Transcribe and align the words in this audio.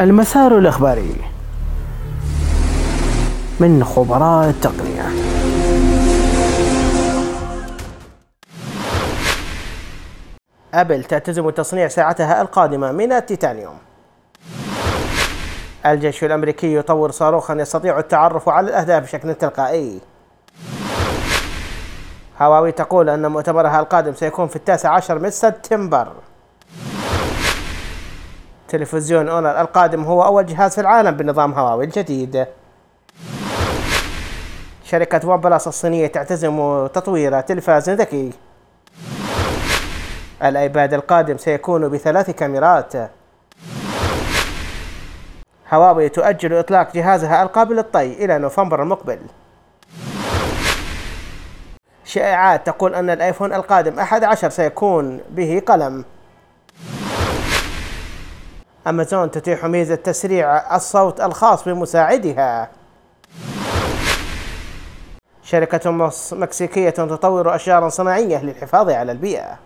المسار 0.00 0.58
الإخباري 0.58 1.16
من 3.60 3.84
خبراء 3.84 4.48
التقنية. 4.48 5.06
أبل 10.74 11.04
تعتزم 11.04 11.50
تصنيع 11.50 11.88
ساعتها 11.88 12.42
القادمة 12.42 12.92
من 12.92 13.12
التيتانيوم. 13.12 13.78
الجيش 15.86 16.24
الأمريكي 16.24 16.74
يطور 16.74 17.10
صاروخا 17.10 17.54
يستطيع 17.54 17.98
التعرف 17.98 18.48
على 18.48 18.68
الأهداف 18.68 19.02
بشكل 19.02 19.34
تلقائي. 19.34 20.00
هواوي 22.40 22.72
تقول 22.72 23.08
أن 23.08 23.26
مؤتمرها 23.26 23.80
القادم 23.80 24.14
سيكون 24.14 24.48
في 24.48 24.56
التاسع 24.56 24.90
عشر 24.90 25.18
من 25.18 25.30
سبتمبر. 25.30 26.12
تلفزيون 28.74 29.28
اونر 29.28 29.60
القادم 29.60 30.04
هو 30.04 30.24
أول 30.24 30.46
جهاز 30.46 30.74
في 30.74 30.80
العالم 30.80 31.10
بنظام 31.10 31.52
هواوي 31.52 31.84
الجديد. 31.84 32.46
شركة 34.84 35.28
ون 35.28 35.40
بلس 35.40 35.68
الصينية 35.68 36.06
تعتزم 36.06 36.86
تطوير 36.86 37.40
تلفاز 37.40 37.90
ذكي. 37.90 38.32
الأيباد 40.42 40.94
القادم 40.94 41.36
سيكون 41.36 41.88
بثلاث 41.88 42.30
كاميرات. 42.30 42.92
هواوي 45.72 46.08
تؤجل 46.08 46.54
إطلاق 46.54 46.94
جهازها 46.94 47.42
القابل 47.42 47.76
للطي 47.76 48.24
إلى 48.24 48.38
نوفمبر 48.38 48.82
المقبل. 48.82 49.18
شائعات 52.04 52.66
تقول 52.66 52.94
أن 52.94 53.10
الآيفون 53.10 53.52
القادم 53.52 53.98
11 53.98 54.50
سيكون 54.50 55.20
به 55.30 55.62
قلم. 55.66 56.04
أمازون 58.86 59.30
تتيح 59.30 59.64
ميزة 59.64 59.94
تسريع 59.94 60.76
الصوت 60.76 61.20
الخاص 61.20 61.64
بمساعدها. 61.64 62.68
شركة 65.42 65.90
مكسيكية 66.32 66.90
تطور 66.90 67.54
أشجارا 67.54 67.88
صناعية 67.88 68.44
للحفاظ 68.44 68.90
على 68.90 69.12
البيئة. 69.12 69.58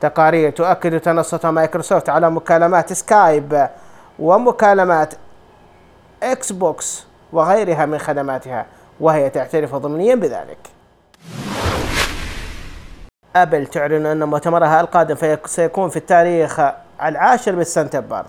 تقارير 0.00 0.50
تؤكد 0.50 1.00
تنصت 1.00 1.46
مايكروسوفت 1.46 2.08
على 2.08 2.30
مكالمات 2.30 2.92
سكايب 2.92 3.68
ومكالمات 4.18 5.14
إكس 6.22 6.52
بوكس 6.52 7.06
وغيرها 7.32 7.86
من 7.86 7.98
خدماتها 7.98 8.66
وهي 9.00 9.30
تعترف 9.30 9.74
ضمنيا 9.74 10.14
بذلك. 10.14 10.73
أبل 13.36 13.66
تعلن 13.66 14.06
أن 14.06 14.24
مؤتمرها 14.24 14.80
القادم 14.80 15.38
سيكون 15.46 15.88
في 15.88 15.96
التاريخ 15.96 16.60
العاشر 17.02 17.56
من 17.56 17.64
سبتمبر. 17.64 18.26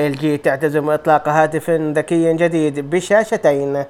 ال 0.00 0.16
جي 0.16 0.38
تعتزم 0.38 0.90
إطلاق 0.90 1.28
هاتف 1.28 1.70
ذكي 1.70 2.34
جديد 2.34 2.90
بشاشتين. 2.90 3.84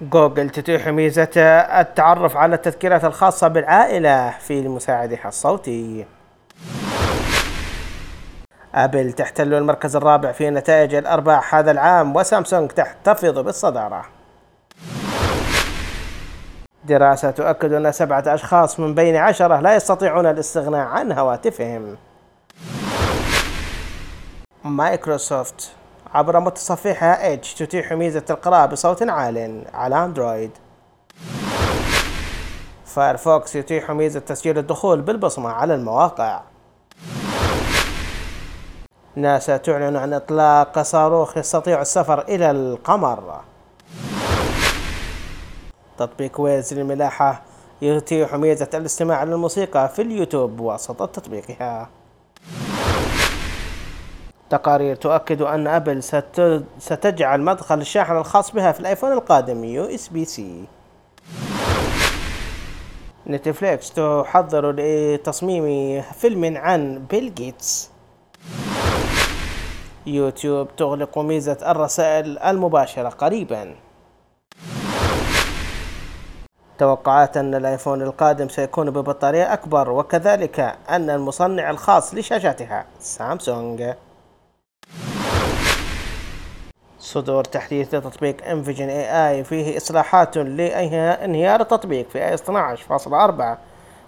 جوجل 0.00 0.50
تتيح 0.50 0.88
ميزة 0.88 1.40
التعرف 1.80 2.36
على 2.36 2.54
التذكيرات 2.54 3.04
الخاصة 3.04 3.48
بالعائلة 3.48 4.30
في 4.30 4.68
مساعدها 4.68 5.28
الصوتي. 5.28 6.06
أبل 8.74 9.12
تحتل 9.12 9.54
المركز 9.54 9.96
الرابع 9.96 10.32
في 10.32 10.50
نتائج 10.50 10.94
الأرباح 10.94 11.54
هذا 11.54 11.70
العام 11.70 12.16
وسامسونج 12.16 12.70
تحتفظ 12.70 13.38
بالصدارة. 13.38 14.21
دراسة 16.84 17.30
تؤكد 17.30 17.72
أن 17.72 17.92
سبعة 17.92 18.24
أشخاص 18.26 18.80
من 18.80 18.94
بين 18.94 19.16
عشرة 19.16 19.60
لا 19.60 19.76
يستطيعون 19.76 20.26
الاستغناء 20.26 20.86
عن 20.86 21.12
هواتفهم. 21.12 21.96
مايكروسوفت 24.64 25.70
عبر 26.14 26.40
متصفحها 26.40 27.26
ايدج 27.26 27.52
تتيح 27.54 27.92
ميزة 27.92 28.24
القراءة 28.30 28.66
بصوت 28.66 29.02
عال 29.02 29.64
على 29.74 30.04
أندرويد. 30.04 30.50
فايرفوكس 32.86 33.56
يتيح 33.56 33.90
ميزة 33.90 34.20
تسجيل 34.20 34.58
الدخول 34.58 35.00
بالبصمة 35.00 35.50
على 35.50 35.74
المواقع. 35.74 36.40
ناسا 39.16 39.56
تعلن 39.56 39.96
عن 39.96 40.12
إطلاق 40.12 40.82
صاروخ 40.82 41.36
يستطيع 41.36 41.80
السفر 41.80 42.22
إلى 42.22 42.50
القمر. 42.50 43.40
تطبيق 46.06 46.40
ويز 46.40 46.74
للملاحة 46.74 47.42
يتيح 47.82 48.34
ميزة 48.34 48.68
الاستماع 48.74 49.24
للموسيقى 49.24 49.88
في 49.88 50.02
اليوتيوب 50.02 50.56
بواسطة 50.56 51.06
تطبيقها. 51.06 51.88
تقارير 54.50 54.96
تؤكد 54.96 55.42
أن 55.42 55.66
أبل 55.66 56.02
ستجعل 56.78 57.40
مدخل 57.40 57.80
الشاحن 57.80 58.16
الخاص 58.16 58.50
بها 58.50 58.72
في 58.72 58.80
الآيفون 58.80 59.12
القادم 59.12 59.64
USB-C. 59.64 60.64
نتفليكس 63.26 63.92
تحضر 63.92 64.74
لتصميم 64.78 66.02
فيلم 66.02 66.56
عن 66.56 67.06
بيل 67.10 67.34
جيتس. 67.34 67.90
يوتيوب 70.06 70.76
تغلق 70.76 71.18
ميزة 71.18 71.58
الرسائل 71.66 72.38
المباشرة 72.38 73.08
قريباً. 73.08 73.74
توقعات 76.78 77.36
أن 77.36 77.54
الآيفون 77.54 78.02
القادم 78.02 78.48
سيكون 78.48 78.90
ببطارية 78.90 79.52
أكبر 79.52 79.90
وكذلك 79.90 80.60
أن 80.90 81.10
المصنع 81.10 81.70
الخاص 81.70 82.14
لشاشاتها 82.14 82.84
سامسونج. 83.00 83.92
صدور 86.98 87.44
تحديث 87.44 87.94
لتطبيق 87.94 88.48
انفيجن 88.48 88.88
اي 88.88 89.28
اي 89.28 89.44
فيه 89.44 89.76
إصلاحات 89.76 90.36
لانهيار 90.36 91.60
التطبيق 91.60 92.08
في 92.08 92.28
اي 92.28 92.36
12.4 92.36 93.58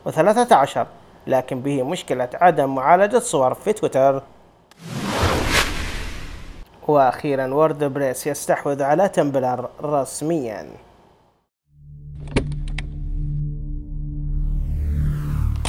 و13 0.09 0.79
لكن 1.27 1.61
به 1.61 1.83
مشكلة 1.83 2.29
عدم 2.35 2.75
معالجة 2.75 3.19
صور 3.19 3.55
في 3.55 3.73
تويتر. 3.73 4.23
وأخيرا 6.89 7.47
WordPress 7.47 8.27
يستحوذ 8.27 8.83
على 8.83 9.09
Tumblr 9.09 9.69
رسميا. 9.83 10.67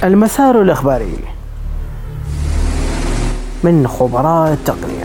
المسار 0.05 0.61
الإخباري 0.61 1.17
من 3.63 3.88
خبراء 3.88 4.53
التقنية. 4.53 5.04